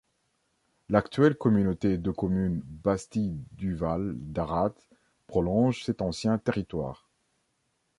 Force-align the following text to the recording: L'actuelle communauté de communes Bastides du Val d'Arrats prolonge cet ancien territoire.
L'actuelle 0.89 1.35
communauté 1.35 1.99
de 1.99 2.09
communes 2.09 2.63
Bastides 2.65 3.37
du 3.51 3.75
Val 3.75 4.13
d'Arrats 4.17 4.73
prolonge 5.27 5.83
cet 5.83 6.01
ancien 6.01 6.39
territoire. 6.39 7.07